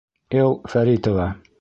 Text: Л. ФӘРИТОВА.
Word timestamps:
Л. 0.45 0.53
ФӘРИТОВА. 0.71 1.29